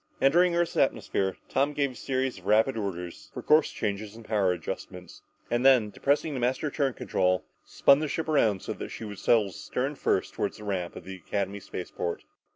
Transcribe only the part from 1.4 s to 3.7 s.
Tom gave a series of rapid orders for course